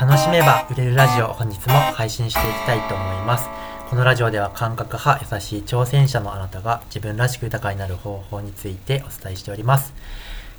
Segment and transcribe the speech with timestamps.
[0.00, 3.48] 楽しめば売れるラジオ本日も配信していきたいと思います。
[3.88, 9.94] このラジオでは感覚派優しい挑戦者のあなたが自分らしく豊かになる方法についてお伝えしております。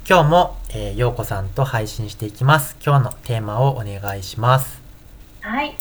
[0.08, 2.78] 今日も、えー、ようこさんと配信していきます。
[2.86, 4.82] 今日のテーマをお願いします。
[5.42, 5.76] はい。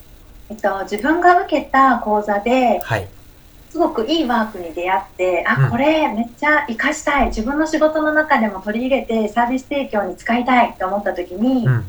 [0.48, 3.08] えっと自分が受けた講座で、はい。
[3.70, 7.26] すごくいいワークに出会ってあ、これめっちゃ活かしたい。
[7.28, 11.84] 自分の仕事の中でも取り入れてサービス提供に使いたいと思った時に、うん、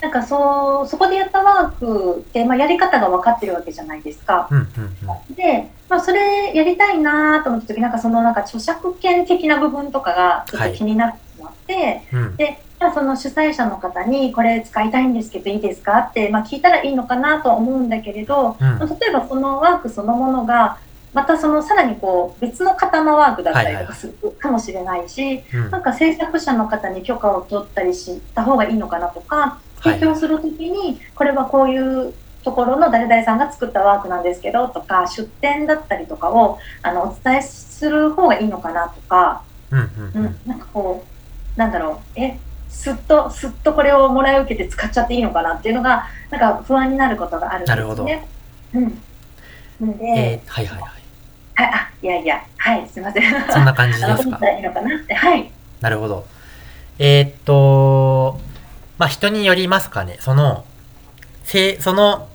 [0.00, 4.48] なんかそうそこでやったワークって、まあ、やり方が分かってるわけじゃないですか。
[4.50, 4.66] うんうん
[5.28, 12.62] うん、で、まあ、それやりたいなと思った時なんかそのなんか著作権的な部分とかがちょっと気になってしまって、はいうん、で
[12.94, 20.78] その主催者の方にこれ使いたいんですけどいいですかって、まあ、聞いたらいいのかなと思うんだけれど、うん、例えばそのワークそのものが
[21.12, 41.04] またそのさらにこう別の型のワークだったりとかするかもしれないし、はいはい、なんか制作者の方に許可を取ったりした方がいいのかなとか提供するときにこれはこういうところの誰々さんが作ったワークなんですけどとか出店だったりとかをあのお伝えする方がいいのかなとか、うんうんうん、なんかこ
[41.56, 42.38] うなんだろうえ
[42.70, 48.28] すっとすっとこれをもらい受けて使っちゃっていいのかなっていうのがなんか不安になることがあるんですね。
[48.74, 50.90] うん、で、えー、はいはいはい。
[51.54, 53.50] はい、あ、いやいや、はい、すみません。
[53.50, 54.38] そんな感じですか？
[54.50, 55.50] いいのかなって、はい。
[55.80, 56.24] なるほど。
[56.98, 58.38] えー、っと、
[58.98, 60.18] まあ、人によりますかね。
[60.20, 60.64] その、
[61.44, 62.28] せ、その、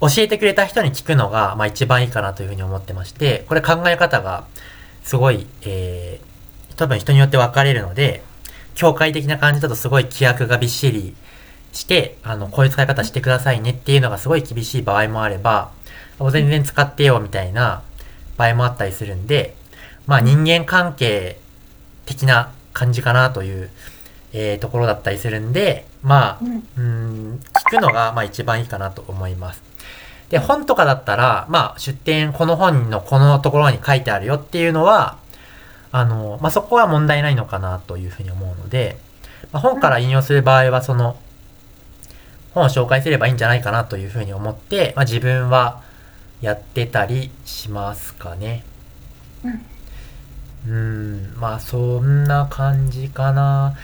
[0.00, 4.44] 教えてくれた人に聞くのが、まあ、一番いいかなというふうに思ってまして、これ考え方が、
[5.02, 8.22] すごい、えー、多分人によって分かれるので、
[8.74, 11.16] 教会的な感じだとすごい規約がびっしり
[11.72, 15.72] して、あの、こういう使い方してくださいねっていうのがすごい厳しい場合もあれば、
[16.30, 17.82] 全然使ってよみたいな
[18.36, 19.56] 場合もあったりするんで、
[20.06, 21.38] まあ人間関係
[22.06, 23.70] 的な感じかなという、
[24.32, 26.44] えー、ところだったりするんで、まあ、
[26.76, 27.40] うん、
[27.70, 29.62] 聞くのがまあ一番いいかなと思います。
[30.30, 35.16] で、本とかだったら、まあ出典、この本のこのところに書いてあるよっていうのは、
[35.90, 38.98] あの、まあそこは問題ないのかなというふうに思うので、
[39.52, 41.16] まあ、本から引用する場合はその、
[42.52, 45.82] 本を紹介すればいいんじゃないかなというふうに思って、まあ自分は、
[46.40, 48.64] やってたりしますかね。
[50.66, 53.74] うん、まあそんな感じかな。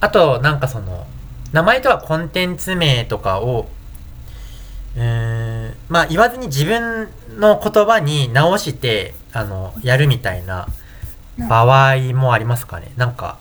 [0.00, 1.06] あと、なんかその、
[1.52, 3.68] 名前とはコンテンツ名とかを、
[4.96, 10.68] うん、まあ言わずに自分の言葉に直して、あの、やるみたいな
[11.48, 12.92] 場合もありますかね。
[12.96, 13.38] なんか、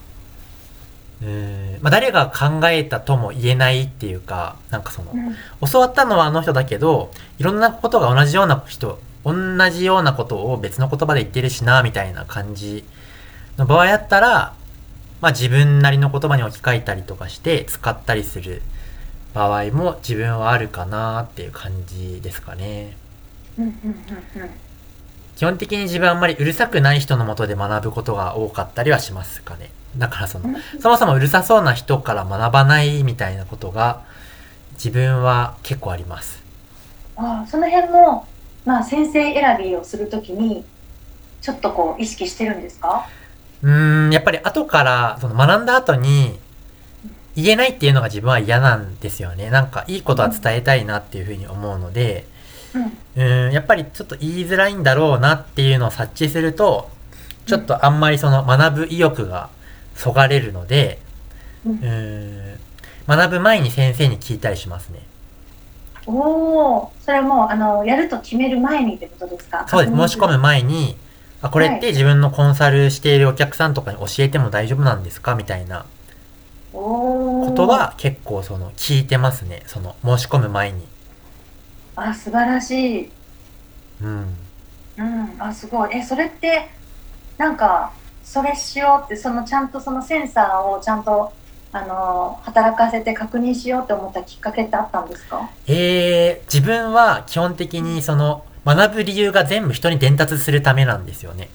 [1.21, 5.35] うんまあ、誰が考えたとも言えないっていうか、なんかその、うん、
[5.69, 9.33] 教わったのはあの人だけど、いろんなことが同じような人、同
[9.69, 12.85] じようなことを別の言葉で言ってるしな、みたいな感じ
[13.57, 14.53] の場合だったら、
[15.21, 18.61] まあ自分なりの言葉に置き換えたりとかして使ったりする
[19.33, 22.95] 場合も自分はあるかなっていう感じですかね。
[25.35, 29.69] 基本的に自分あんまりうるさくない人のもとで学ぶことが多かったりはしますかね。
[29.97, 30.49] だからその、
[30.81, 34.01] そもそもうるさそうな人から学ばないみたいなことが
[34.73, 36.41] 自分は結構あります。
[37.15, 38.27] ああ、その辺も、
[38.65, 40.63] まあ先生選びをするときに、
[41.41, 43.07] ちょっとこう意識してるんですか？
[43.61, 46.39] うん、やっぱり後から、その学んだ後に、
[47.35, 49.49] 言えないっていうのが自分は嫌なんですよね。
[49.49, 52.25] なんかいいことは伝えたいなっていうふうに思うので、
[53.15, 56.89] うん、うんやっぱりちょっと言いづらいんだろうなっていうのを察知すると、
[57.45, 59.49] ちょっとあんまりその学ぶ意欲が
[59.95, 60.99] そがれるので、
[61.65, 62.59] うん、
[63.07, 64.99] 学ぶ前に先生に聞いたりしますね。
[66.05, 69.65] おお、それはもうあのやると決める前にってことですか？
[69.67, 69.97] そうです。
[69.97, 70.97] 申し込む前に、
[71.41, 75.35] あこれって自分のコンサルしているお客さんとかに教えても大丈夫なんですか？
[75.35, 75.85] みたいな
[76.73, 79.63] ことは結構その聞いてますね。
[79.65, 80.85] その申し込む前に。
[81.95, 83.11] あ、素晴らしい。
[84.01, 84.37] うん。
[84.97, 85.97] うん、あ、すごい。
[85.97, 86.69] え、それって
[87.37, 91.31] なんかそれしようってそのちゃんとそのセンサーをちゃんと
[91.71, 95.49] あの働かせて確認しようって思ったきっかけってあったんですか？
[95.67, 101.49] えー、自分は基本的にその学ぶ理由が全部人に伝達するためなんですよね。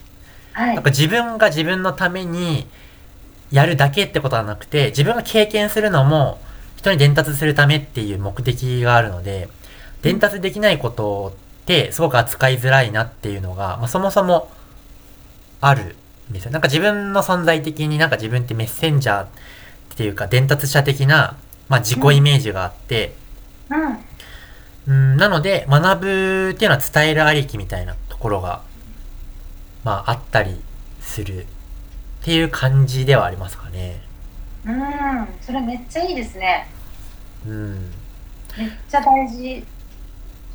[0.53, 2.67] はい、なんか自分が自分のために
[3.51, 6.39] やるだけってことはなくて自分が経験するのも
[6.77, 9.49] 人に伝達するためっていう目的があるので
[10.01, 14.49] 伝達できないことってすごく扱いづらいなっていうのが、まあ、そもそも
[15.61, 15.95] ある
[16.31, 16.51] ですよ。
[16.51, 19.27] なんか自分の存在的になんか自分ってメッセンジャーっ
[19.95, 21.37] ていうか伝達者的な、
[21.69, 23.15] まあ、自己イメージがあって、
[23.69, 23.97] うん、うん
[24.87, 28.61] なので学ぶっていうのは伝えるありきみたいなところが、
[29.83, 30.61] まあ、あったり
[31.01, 31.45] するっ
[32.23, 34.01] ていう感じではありますかね。
[34.65, 36.67] うんそれめっちゃいいですね。
[37.47, 37.91] うん。
[38.57, 39.63] めっちゃ大事。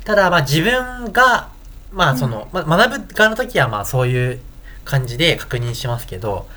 [0.03, 1.49] ただまあ自分が
[1.91, 4.39] まあその、うん、まあ、学ぶ側の時はまあそういう
[4.83, 6.47] 感じで確認しますけど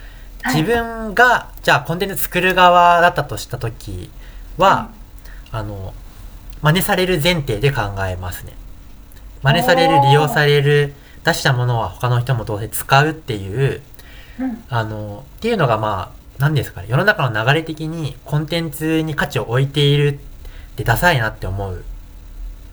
[0.46, 4.10] 自分が、じゃあコンテンツ作る側だったとした時
[4.58, 4.90] は、
[5.52, 5.94] うん、あの
[6.64, 8.54] 真似される前提で考えますね。
[9.42, 13.82] 真似される利用される出したものは他の人もどうせ使うっていう、
[14.40, 16.86] うん、あのっていうのがまあ何ですかね。
[16.88, 20.18] 世の中の流れ的にコンテンツに価値を置いている
[20.72, 21.84] ってダサいなって思う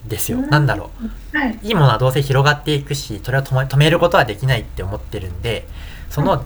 [0.07, 0.39] ですよ。
[0.39, 0.89] うん、なんだろ
[1.33, 1.59] う、はい。
[1.63, 5.67] いいものはどうせ広がっていくし、それを止めることはできないって思ってるんで、
[6.11, 6.43] その、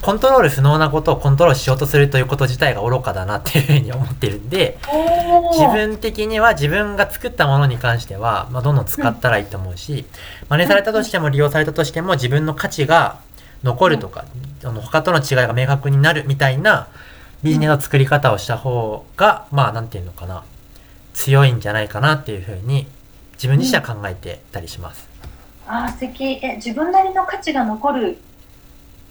[0.00, 4.78] コントロール不能なことをコントロールしようとするということ自体が愚かだなっていうふうに思ってるんで、
[5.52, 10.06] 自分的には自分が作ったものに関しては、まあ、どんどん使ったらいいと思うし、
[10.48, 13.18] 真似されたとしても利用されたとしても自分の価値が
[13.64, 14.24] 残るとか、
[14.62, 16.86] あの他との違いが明確になるみたいな
[17.42, 20.44] ビジネスの作り方をした方が、まあなんていうのかな、
[21.12, 22.86] 強いんじゃないかなっていうふうに
[23.38, 25.08] 自分自身は考えてたりします。
[25.66, 28.18] うん、ああ素敵え自分なりの価値が残る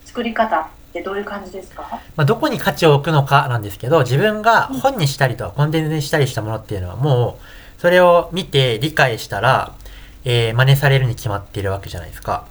[0.05, 9.75] 作り方ってどういう感じですか、まあ、どこに価値を置くのかなんですけど自分が本にしたりとかコンテンツにしたりしたものっていうのはもうそれを見て理解したら、
[10.23, 12.45] えー、真似されるに決まっているわけじゃないですか。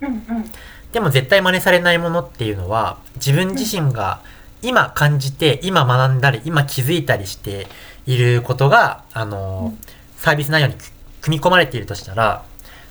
[0.00, 0.50] うんうん
[0.92, 4.20] でも絶対真似されないものっていうのは自分自身が
[4.62, 7.68] 今感じて今学んだり今気づいたりして
[8.06, 9.74] いることがあの
[10.16, 10.74] サービス内容に
[11.20, 12.44] 組み込まれているとしたら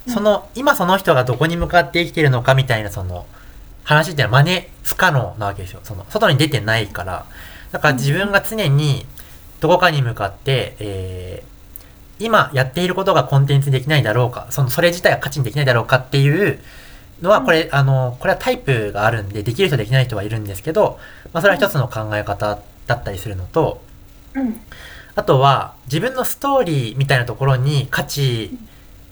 [0.08, 3.26] その今その人がどこに向かって生きているのかみたいなその
[3.84, 5.82] 話っていうのは真似不可能なわけですよ。
[5.84, 7.26] その外に出てないから。
[7.72, 9.06] だから自分が常に
[9.60, 16.60] どこかに向かって、えー、今やっていることがコンテンツにできないだろうかそのそれ自体が価値にできないだろうかっていう
[17.22, 21.00] のは、これ、あの、これはタイプがあるんで、できる人できない人はいるんですけど、
[21.34, 23.82] まあ、それは一つの考え方だったりするのと、
[24.34, 24.60] うん、
[25.20, 28.58] あとは、自分のストーリーみたいなところに価値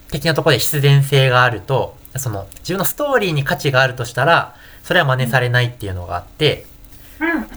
[0.09, 4.56] 的なところで必然性があると、その、自分のストーリーに価値があるとしたら、
[4.86, 6.65] それは真似されないっていうのがあって、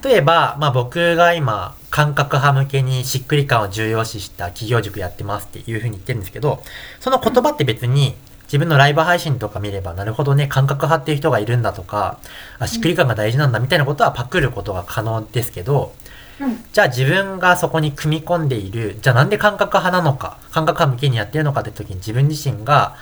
[0.02, 6.60] 例えば、まあ僕が今、感覚派向けにしっくり感を重要視した企業塾やってますっていうふうに言ってるんですけど、
[6.98, 12.18] その言葉って別に自分のライブ配信とか見れば、なるほどね、感覚派っていう人がいるんだとか、
[12.58, 15.94] あ、しっくり感が大事なんだみたいなことはパクることが可能ですけど、
[16.40, 22.96] うん、じゃあ自分がそこに組み込んでいる、じゃあなんで感覚派なのか、感覚派向けにやってるのかって時に自分自身が、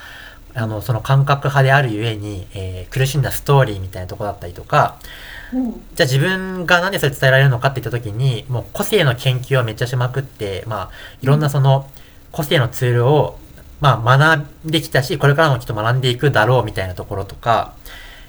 [0.54, 4.98] あの、その感覚派であるゆえに、えー、苦しんだストーリーみたいなとこだったりとか、
[5.52, 10.90] うん、じゃあ自分がなんでそれ伝えられるのかって言った時に、もう個性の研究をめっちゃしまくって、まあ、
[11.22, 11.88] いろんなその
[12.32, 13.38] 個性のツールを
[13.80, 17.74] まあ、学んできたし、これからもきっと学んでいくだろうみたいなところとか、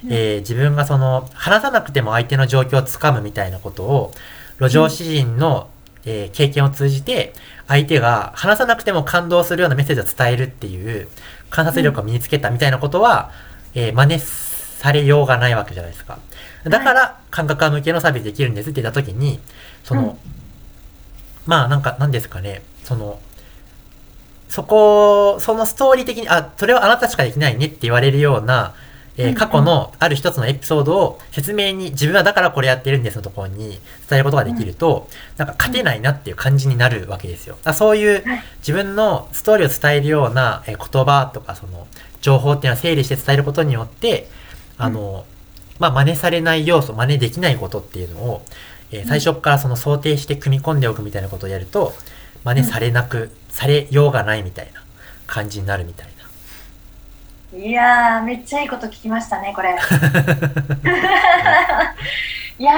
[0.04, 4.12] うん、えー、自分がその、話さなくても相手の状況をつかむみたいなことを、
[4.60, 5.68] 路上詩人の、
[6.04, 7.32] うん、えー、経験を通じて、
[7.66, 11.08] 相手が話さなくても感動するようなメッセージを伝えるっていう、
[11.48, 13.32] 観察力を身につけたみたいなことは、
[13.74, 16.18] うん、えー、真似されようがないわけじゃないですか。
[16.64, 19.40] だから、感覚派向けのサービスできるんですって言った時に、
[19.82, 20.18] その、
[21.46, 23.18] まあなんか、なんですかね、その、
[24.48, 28.74] そこ、そのストーリー的に、あ、それはあなたしかできないねって言われるような、
[29.20, 33.78] えー、過去のある一つのエピソードを説明に、自分はだからこれやってるんですのところに伝
[34.12, 37.58] えることができると、なんか勝てないなっていう感じになるわけですよ。
[37.74, 38.24] そういう
[38.58, 41.86] 自分のストーリーを伝えるような、え言葉とか、その、
[42.20, 44.28] 情報っていうのは整理して伝えることによって、
[44.78, 45.24] あの、
[45.78, 48.42] まあ、真似されない要素、真似できないことっていうのを、
[48.92, 50.80] えー、最初からその想定して組み込ん。
[50.80, 51.94] でおくみたいなことをやると、
[52.44, 54.82] 真似されなくされようがないみたいな
[55.26, 56.19] 感じになるみたいな。
[57.52, 59.70] いやめっちゃいいこと聞きましたね、これ。
[62.58, 62.72] いや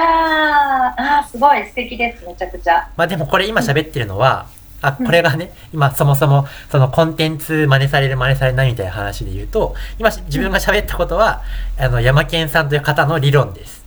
[1.19, 2.87] あすごい素敵です、めちゃくちゃ。
[2.97, 4.47] まあでもこれ今喋ってるのは、
[4.81, 11.43] うん、あ、これがね、今そもそもそのコンテンツ真似される真似されないみたいな話で言うと、今自分が喋ったことは、
[11.77, 13.83] うん、あの、山健さんという方の理論です。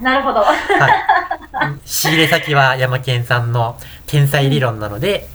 [0.00, 0.40] なるほど。
[0.40, 0.56] はい。
[1.84, 5.28] 仕入れ先は山健さんの天才理論なので、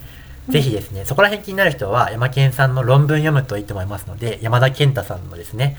[0.52, 5.78] ぜひですね、そこら辺気になる人は山健さんの論文読むといいと思いますので、山田健太さんのですね、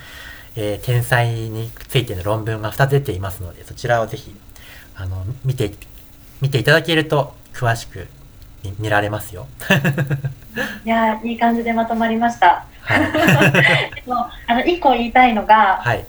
[0.57, 4.35] えー、天才についての論文が2つ出ていますので、そちらをぜひ、
[4.97, 5.73] あの、見て、
[6.41, 8.09] 見ていただけると詳しく
[8.79, 9.47] 見られますよ。
[10.85, 12.67] いやいい感じでまとまりました。
[12.81, 13.93] はい、
[14.47, 16.05] あの、一個言いたいのが、はい。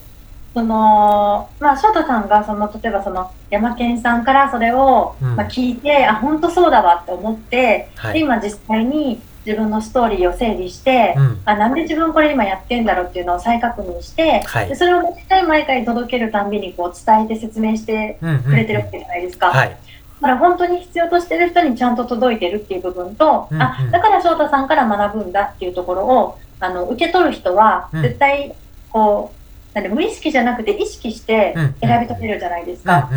[0.54, 19.48] そのまあ翔太さんがその例えばその山健さんからそれを、うん、まあ、聞いてあ本当そうだわって思って、はい、で今実際に自分のストーリーを整理して、うん、あなんで自分これ今やってんだろうっていうのを再確認して、はい、でそれを毎回毎回届けるたんびにこう伝えて説明してくれてるわけじゃないですか。
[19.48, 19.76] はい、だ
[20.22, 28.56] から本当に必要としてる人にちゃんと届いてるっていう部分と、うんうん、あだから翔太さんから学ぶんだっていうところをあの受け取る人は絶対
[28.90, 29.43] こう、
[29.74, 33.10] なんで無意識じゃなくて意識して選び取れるじゃないですか。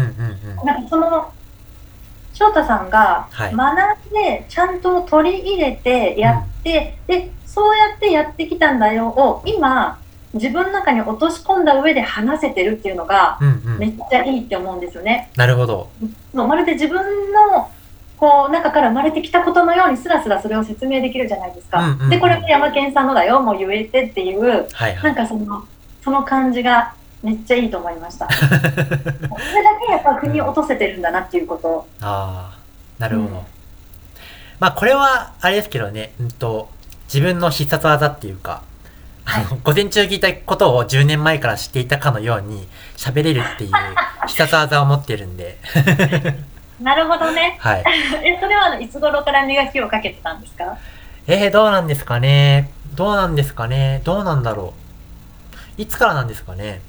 [0.65, 1.33] なんかその
[2.33, 9.99] 翔太さんが学んでちゃんと取り入れてやって、はい、でそうやってやってきたんだよを今
[10.35, 13.39] 自分の中に落とし込んだ上で話せてるっていうのが
[13.79, 15.31] めっちゃいいって思うんですよね。
[15.37, 15.89] なるほど。
[16.35, 16.99] まるで自分
[17.33, 17.71] の
[18.19, 21.97] こう中から生まれてきたことのようにすらすらそれを説明できるじゃないですか。
[22.11, 25.67] でこれも山健さんのだよもう言えてっていう、はいはい、なんかその
[26.07, 28.29] その感じがめっちゃいいと思いました。
[28.31, 28.61] それだ
[29.85, 31.85] けやっぱ腑に落とせてるんだなっていうこと。
[32.01, 32.59] ああ、
[33.01, 33.35] なるほど。
[33.35, 33.43] うん、
[34.61, 36.71] まあこれはあれですけどね、うんと
[37.13, 38.63] 自分の必殺技っていうか、
[39.25, 43.73] あの、午前中聞いたことを10年前から知っていたかのように喋れるっていう
[44.29, 45.59] 必殺技を持ってるんで。
[46.81, 47.57] なるほどね。
[47.59, 47.85] はい。
[48.23, 50.77] え、それはいつ頃から磨きをかけてたんですか？
[51.27, 52.71] えー、どうなんですかね。
[52.95, 54.01] どうなんですかね。
[54.05, 54.86] どうなんだろう。
[55.77, 56.81] いつからなんですかね。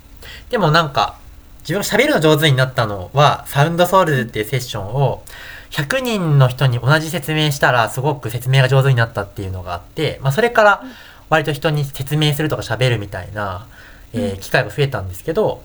[0.50, 1.17] でもなんか、
[1.62, 5.24] 自分が喋るの上手になったのは、サウンドソウルズっていうセッションを、
[5.72, 10.84] 100人の人に同じ説明したら、すごく説明が上手になったっていうのがあって、まあ、それから、
[11.29, 13.67] 割と人に説明するとか喋るみたいな、
[14.13, 15.62] えー、機会が増えたんですけど、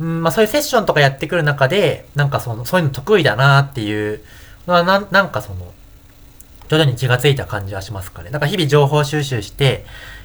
[0.00, 4.20] うん、まあ、そういうセッションとかやってくる中で、なんかその、そういうの得意だなっていう
[4.66, 5.72] のは、ななんかその、
[6.68, 8.30] 徐々に気がついた感じはしますかね。
[8.30, 9.84] だから日々情報収集して、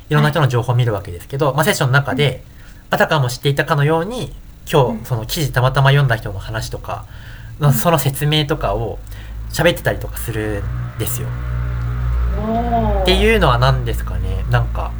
[0.10, 2.44] いろんな人の情報を見るわけですけど、まあ、セッションの中で、
[2.90, 4.34] あたかも知っていたかのように、
[4.72, 7.06] 今日、その記事たまたま読んだ人の話とか、
[7.74, 9.00] その説明とかを
[9.50, 10.64] 喋ってたりとかする
[10.96, 11.28] んですよ。
[13.02, 14.46] っていうのは何ですかね？
[14.52, 14.92] なんか、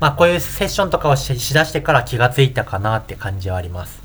[0.00, 4.02] まあこういうセッションとかをししだしてから気がついたかなって感じはあります。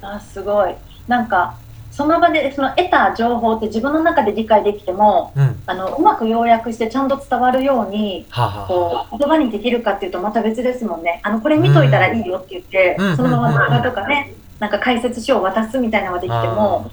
[0.00, 0.74] あ、すごい。
[1.06, 1.56] なんか、
[1.98, 11.20] その場でその得た情報って自分の中で理解できても、うん、あのうまく要約してちゃんと伝わるように、はあはあ、こう言葉にできるかっていうとまた別ですもんね。
[11.24, 16.88] あのこれ見といたらいいよって言って、うん、そのまま動画とかね、なんか解説書を渡すみたいなのができても、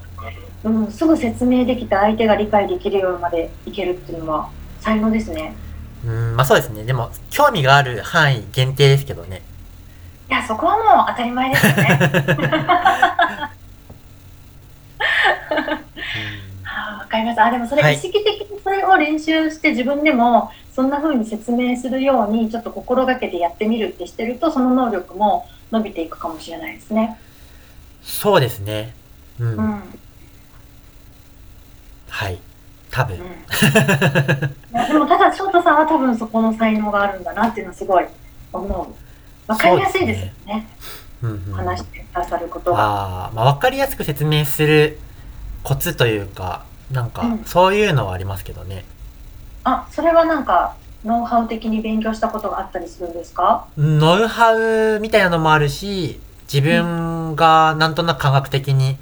[0.64, 5.54] うん、すぐ説明できた相手が理解できるようまでいけるっていうのは才能ですね。
[6.04, 6.82] うんまあそうですね。
[6.82, 9.42] でも興味がある範囲限定ですけどね。
[10.28, 12.00] いやそこはもう当たり前ですよね。
[17.16, 17.40] かります。
[17.40, 27.18] あ、でもそれ意識的にそれを練習して自分でもそんな風に説明するようにちょっと心がけてやってみるってしてるとその能力も伸びていくかもしれないですね。
[28.02, 28.94] そうですね。
[29.40, 29.56] うん。
[29.56, 29.82] うん、
[32.08, 32.38] はい。
[32.90, 33.18] 多分。
[33.18, 38.04] うん、でもただ翔太さんは多分そこの才能があるんだなっていうのはすごい
[38.52, 39.50] 思う。
[39.50, 40.68] わかりやすいですよね。
[41.22, 43.28] うんうん、話してくださることは。
[43.28, 44.98] あまあ、分かりやすく説明する
[45.62, 48.84] コツというかなんか、そういうのはありますけどね。
[49.64, 53.66] あ、それはなんか、ノウハウ的に勉強したことがあったりするんですか？
[53.76, 56.20] ノウハウみたいなのもあるし、
[56.52, 58.96] 自分がなんとなく科学的に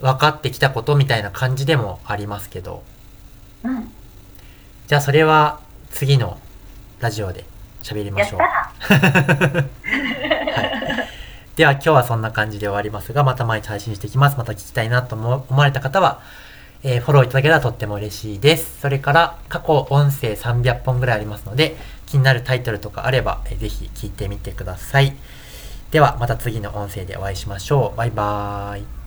[0.00, 2.82] 分かってきたことみたいな感じでもありますけど。
[3.62, 3.92] うん。
[4.86, 5.60] じゃあそれは
[5.90, 6.38] 次の
[6.98, 7.44] ラジオで
[7.82, 8.40] 喋りましょう。
[8.40, 8.46] は
[9.60, 9.70] い
[11.56, 14.38] では今日はそんな感じで終わりますが、また毎日配信していきます。
[14.38, 16.22] また聞きたいなと思われた方は、
[16.82, 18.80] えー、フォローいただけたらとっても嬉しいです。
[18.80, 25.14] それから過去音声300本ぐらいありますので、気になるタイトルとかあれば、えー、ぜひ聞いてみてください。
[25.90, 27.98] ではまた次の音声でお会いしましょう。
[27.98, 28.99] バイバーイ。